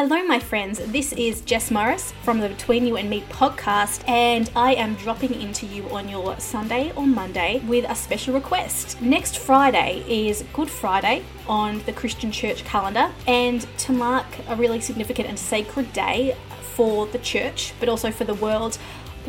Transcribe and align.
Hello, 0.00 0.22
my 0.22 0.38
friends. 0.38 0.78
This 0.92 1.12
is 1.14 1.40
Jess 1.40 1.72
Morris 1.72 2.12
from 2.22 2.38
the 2.38 2.48
Between 2.48 2.86
You 2.86 2.96
and 2.96 3.10
Me 3.10 3.22
podcast, 3.22 4.08
and 4.08 4.48
I 4.54 4.74
am 4.74 4.94
dropping 4.94 5.34
into 5.34 5.66
you 5.66 5.90
on 5.90 6.08
your 6.08 6.38
Sunday 6.38 6.92
or 6.94 7.04
Monday 7.04 7.60
with 7.66 7.84
a 7.84 7.96
special 7.96 8.32
request. 8.32 9.02
Next 9.02 9.38
Friday 9.38 10.04
is 10.06 10.44
Good 10.52 10.70
Friday 10.70 11.24
on 11.48 11.82
the 11.82 11.92
Christian 11.92 12.30
Church 12.30 12.62
calendar, 12.62 13.10
and 13.26 13.66
to 13.78 13.92
mark 13.92 14.26
a 14.46 14.54
really 14.54 14.78
significant 14.78 15.28
and 15.28 15.36
sacred 15.36 15.92
day 15.92 16.36
for 16.76 17.08
the 17.08 17.18
church, 17.18 17.74
but 17.80 17.88
also 17.88 18.12
for 18.12 18.22
the 18.22 18.34
world, 18.34 18.78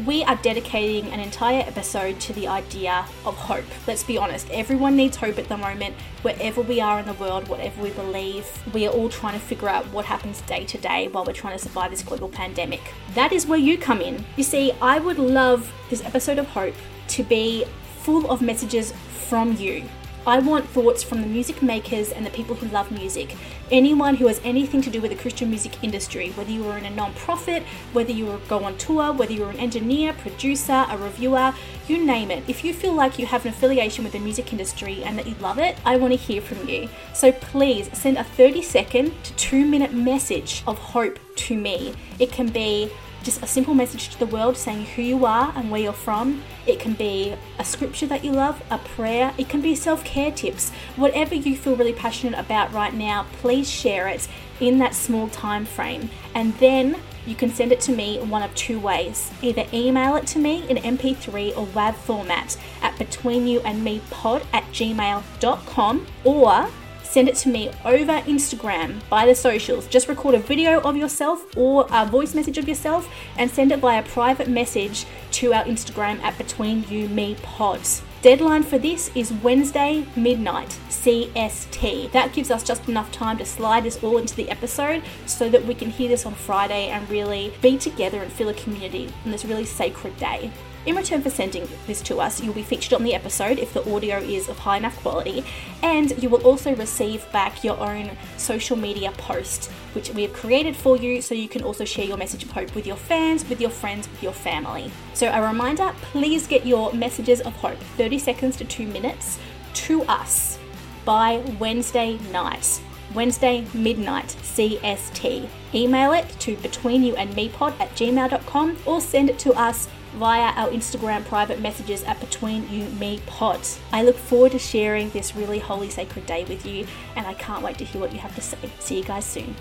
we 0.05 0.23
are 0.23 0.36
dedicating 0.38 1.11
an 1.11 1.20
entire 1.20 1.61
episode 1.61 2.20
to 2.21 2.34
the 2.34 2.48
idea 2.48 3.05
of 3.25 3.36
hope. 3.36 3.66
Let's 3.88 4.04
be 4.04 4.18
honest, 4.18 4.49
everyone 4.52 4.95
needs 4.95 5.18
hope 5.18 5.38
at 5.38 5.49
the 5.49 5.57
moment, 5.57 5.95
wherever 6.21 6.61
we 6.61 6.79
are 6.79 6.99
in 6.99 7.05
the 7.05 7.13
world, 7.13 7.48
whatever 7.48 7.81
we 7.81 7.89
believe. 7.91 8.45
We 8.73 8.88
are 8.88 8.91
all 8.91 9.09
trying 9.09 9.34
to 9.34 9.45
figure 9.45 9.67
out 9.67 9.85
what 9.88 10.05
happens 10.05 10.41
day 10.41 10.66
to 10.66 10.77
day 10.77 11.07
while 11.09 11.25
we're 11.25 11.34
trying 11.34 11.57
to 11.57 11.63
survive 11.63 11.91
this 11.91 12.04
global 12.04 12.30
pandemic. 12.30 12.81
That 13.13 13.34
is 13.34 13.45
where 13.45 13.59
you 13.59 13.77
come 13.77 14.02
in. 14.02 14.26
You 14.38 14.43
see, 14.43 14.71
I 14.81 14.99
would 14.99 15.20
love 15.20 15.71
this 15.90 16.04
episode 16.04 16.38
of 16.38 16.48
Hope 16.48 16.76
to 17.09 17.23
be 17.23 17.66
full 17.99 18.29
of 18.31 18.41
messages 18.41 18.93
from 19.27 19.55
you 19.57 19.84
I 20.28 20.40
want 20.40 20.68
thoughts 20.70 21.02
from 21.02 21.22
the 21.22 21.28
music 21.28 21.62
makers 21.62 22.12
and 22.12 22.26
the 22.26 22.30
people 22.30 22.55
who 22.55 22.68
love 22.68 22.91
music. 22.91 23.36
Anyone 23.72 24.16
who 24.16 24.27
has 24.27 24.41
anything 24.44 24.82
to 24.82 24.90
do 24.90 25.02
with 25.02 25.12
the 25.12 25.18
Christian 25.18 25.50
music 25.50 25.84
industry, 25.84 26.32
whether 26.32 26.52
you 26.52 26.68
are 26.70 26.77
in 26.77 26.86
a 26.86 26.90
non-profit, 26.90 27.64
whether 27.94 28.12
you 28.12 28.41
go 28.48 28.63
on 28.63 28.77
tour, 28.77 29.13
whether 29.13 29.32
you're 29.32 29.50
an 29.50 29.60
engineer, 29.60 30.13
producer, 30.13 30.86
a 30.90 30.98
reviewer, 30.98 31.54
you 31.88 32.04
name 32.04 32.32
it. 32.32 32.44
If 32.48 32.63
you 32.63 32.74
feel 32.74 32.94
like 32.94 33.18
you 33.18 33.26
have 33.26 33.46
an 33.46 33.52
affiliation 33.52 34.04
with 34.04 34.13
the 34.13 34.20
music 34.20 34.52
industry 34.52 35.04
and 35.04 35.18
that 35.18 35.27
you 35.27 35.36
love 35.36 35.58
it, 35.58 35.77
I 35.86 35.96
want 35.98 36.13
to 36.13 36.18
hear 36.18 36.41
from 36.41 36.68
you. 36.68 36.90
So 37.13 37.32
please 37.32 37.90
send 37.98 38.18
a 38.18 38.24
30 38.24 38.62
second 38.62 39.24
to 39.24 39.34
2 39.36 39.66
minute 39.66 39.94
message 39.94 40.63
of 40.68 40.77
hope 40.77 41.18
to 41.36 41.55
me. 41.55 41.94
It 42.20 42.32
can 42.32 42.49
be 42.49 42.91
just 43.23 43.44
a 43.44 43.48
simple 43.48 43.73
message 43.73 44.09
to 44.09 44.20
the 44.20 44.26
world 44.26 44.58
saying 44.58 44.85
who 44.85 45.02
you 45.02 45.26
are 45.26 45.54
and 45.55 45.70
where 45.70 45.82
you're 45.82 45.93
from. 45.93 46.43
It 46.66 46.80
can 46.80 46.93
be 46.93 47.35
a 47.57 47.66
scripture 47.66 48.07
that 48.07 48.24
you 48.24 48.32
love, 48.32 48.62
a 48.70 48.77
prayer, 48.77 49.34
it 49.38 49.49
can 49.49 49.62
be 49.62 49.76
self 49.76 50.04
care 50.04 50.32
tips. 50.32 50.71
Whatever 50.96 51.35
you 51.35 51.55
feel 51.55 51.76
really 51.76 51.93
passionate 51.93 52.38
about 52.38 52.71
right 52.74 52.93
now, 52.93 53.26
please 53.34 53.70
share 53.70 54.08
it 54.08 54.27
in 54.60 54.77
that 54.80 54.93
small 54.93 55.27
time 55.30 55.66
frame. 55.66 56.10
And 56.35 56.54
then 56.55 56.98
you 57.26 57.35
can 57.35 57.49
send 57.49 57.71
it 57.71 57.80
to 57.82 57.91
me 57.91 58.20
one 58.20 58.43
of 58.43 58.54
two 58.55 58.80
ways. 58.80 59.32
Either 59.41 59.65
email 59.74 60.15
it 60.15 60.26
to 60.27 60.40
me 60.40 60.68
in 60.70 60.77
MP3 60.77 61.55
or 61.58 61.68
WAV 61.68 61.96
format 61.96 62.58
at 62.82 62.96
betweenyouandmepod 62.96 64.46
at 64.53 64.63
gmail.com 64.72 66.08
or 66.24 66.69
send 67.09 67.28
it 67.28 67.35
to 67.35 67.50
me 67.50 67.69
over 67.84 68.13
Instagram 68.22 69.02
by 69.09 69.25
the 69.25 69.34
socials. 69.34 69.88
Just 69.88 70.07
record 70.07 70.35
a 70.35 70.40
video 70.40 70.79
of 70.81 70.96
yourself 70.96 71.46
or 71.57 71.88
a 71.91 72.06
voice 72.06 72.35
message 72.35 72.57
of 72.57 72.68
yourself 72.68 73.09
and 73.38 73.50
send 73.50 73.72
it 73.72 73.79
via 73.79 74.03
private 74.03 74.47
message 74.47 75.06
to 75.31 75.53
our 75.53 75.63
Instagram 75.66 76.22
at 76.22 76.38
Between 76.38 76.85
You 76.88 77.09
Me 77.09 77.35
Pods. 77.41 78.03
Deadline 78.22 78.63
for 78.63 78.78
this 78.78 79.09
is 79.16 79.31
Wednesday 79.31 80.06
midnight 80.17 80.78
CST. 80.89 82.12
That 82.12 82.34
gives 82.34 82.51
us 82.51 82.66
just 82.66 82.89
enough 82.89 83.13
time 83.13 83.38
to 83.38 83.45
slide 83.45 83.85
this 83.85 84.03
all 84.03 84.17
into 84.17 84.35
the 84.35 84.50
episode 84.50 85.03
so 85.25 85.47
that 85.47 85.63
we 85.63 85.73
can 85.73 85.89
hear 85.89 86.09
this 86.09 86.25
on 86.25 86.34
Friday 86.34 86.90
and 86.90 87.09
really 87.09 87.53
be 87.62 87.78
together 87.78 88.22
and 88.22 88.29
feel 88.29 88.50
a 88.50 88.53
community 88.53 89.07
on 89.23 89.31
this 89.31 89.45
really 89.45 89.63
sacred 89.63 90.17
day. 90.17 90.51
In 90.85 90.95
return 90.95 91.22
for 91.22 91.29
sending 91.29 91.67
this 91.88 92.01
to 92.03 92.19
us, 92.22 92.41
you'll 92.41 92.53
be 92.53 92.63
featured 92.63 92.94
on 92.94 93.03
the 93.03 93.13
episode 93.13 93.59
if 93.59 93.73
the 93.73 93.94
audio 93.94 94.17
is 94.17 94.47
of 94.47 94.57
high 94.57 94.78
enough 94.78 94.97
quality, 95.01 95.44
and 95.84 96.22
you 96.23 96.29
will 96.29 96.41
also 96.41 96.73
receive 96.75 97.29
back 97.34 97.66
your 97.66 97.78
own 97.78 98.09
social 98.38 98.78
media 98.78 99.12
post, 99.12 99.69
which 99.94 100.09
we 100.12 100.22
have 100.22 100.31
created 100.31 100.78
for 100.78 100.95
you 100.95 101.22
so 101.22 101.35
you 101.35 101.50
can 101.50 101.63
also 101.63 101.84
share 101.84 102.06
your 102.06 102.16
message 102.16 102.44
of 102.44 102.51
hope 102.51 102.73
with 102.75 102.88
your 102.88 102.95
fans, 102.95 103.47
with 103.50 103.59
your 103.59 103.69
friends, 103.69 104.09
with 104.09 104.23
your 104.23 104.31
family. 104.31 104.90
So, 105.13 105.29
a 105.29 105.45
reminder 105.45 105.94
please 106.01 106.47
get 106.47 106.66
your 106.66 106.94
messages 106.94 107.41
of 107.41 107.53
hope 107.57 107.78
30 108.09 108.18
seconds 108.18 108.57
to 108.57 108.66
2 108.66 108.88
minutes 108.88 109.38
to 109.75 110.02
us 110.06 110.58
by 111.06 111.38
Wednesday 111.59 112.18
night. 112.31 112.81
Wednesday 113.14 113.68
midnight 113.72 114.36
CST. 114.42 115.47
Email 115.75 116.14
it 116.14 116.28
to 116.40 116.56
betweenyouandmepod 116.56 117.80
at 117.80 117.92
gmail.com 117.92 118.78
or 118.88 119.00
send 119.00 119.30
it 119.30 119.38
to 119.38 119.53
us 119.53 119.88
via 120.16 120.53
our 120.53 120.70
Instagram 120.70 121.24
private 121.25 121.62
messages 121.62 122.02
at 122.06 122.20
Between 122.20 122.68
You 122.68 122.86
Me 123.00 123.22
Pod. 123.28 123.59
I 123.92 124.02
look 124.02 124.16
forward 124.16 124.53
to 124.53 124.59
sharing 124.59 125.12
this 125.12 125.36
really 125.36 125.59
holy 125.59 125.91
sacred 125.91 126.26
day 126.26 126.46
with 126.46 126.66
you, 126.66 126.88
and 127.16 127.28
I 127.28 127.36
can't 127.36 127.64
wait 127.64 127.78
to 127.78 127.86
hear 127.86 128.02
what 128.02 128.12
you 128.12 128.18
have 128.18 128.34
to 128.34 128.41
say. 128.41 128.58
See 128.80 128.97
you 128.97 129.03
guys 129.03 129.26
soon. 129.26 129.56